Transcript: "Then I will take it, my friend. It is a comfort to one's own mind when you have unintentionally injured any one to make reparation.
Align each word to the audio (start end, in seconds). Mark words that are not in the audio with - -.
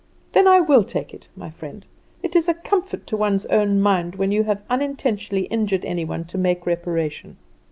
"Then 0.31 0.47
I 0.47 0.59
will 0.61 0.83
take 0.83 1.13
it, 1.13 1.27
my 1.35 1.51
friend. 1.51 1.85
It 2.23 2.35
is 2.35 2.49
a 2.49 2.55
comfort 2.55 3.05
to 3.05 3.15
one's 3.15 3.45
own 3.45 3.79
mind 3.79 4.15
when 4.15 4.31
you 4.31 4.41
have 4.45 4.63
unintentionally 4.67 5.43
injured 5.43 5.85
any 5.85 6.05
one 6.05 6.25
to 6.25 6.39
make 6.39 6.65
reparation. 6.65 7.37